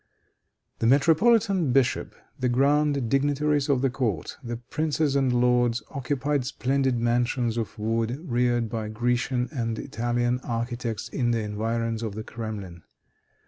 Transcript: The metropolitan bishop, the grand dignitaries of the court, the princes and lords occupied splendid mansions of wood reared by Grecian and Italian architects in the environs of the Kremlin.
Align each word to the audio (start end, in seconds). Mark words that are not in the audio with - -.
The 0.79 0.87
metropolitan 0.87 1.71
bishop, 1.71 2.15
the 2.39 2.49
grand 2.49 3.07
dignitaries 3.07 3.69
of 3.69 3.83
the 3.83 3.91
court, 3.91 4.35
the 4.43 4.57
princes 4.57 5.15
and 5.15 5.31
lords 5.31 5.83
occupied 5.91 6.43
splendid 6.43 6.97
mansions 6.97 7.55
of 7.55 7.77
wood 7.77 8.17
reared 8.27 8.67
by 8.67 8.87
Grecian 8.89 9.47
and 9.51 9.77
Italian 9.77 10.39
architects 10.39 11.07
in 11.07 11.29
the 11.29 11.41
environs 11.43 12.01
of 12.01 12.15
the 12.15 12.23
Kremlin. 12.23 12.81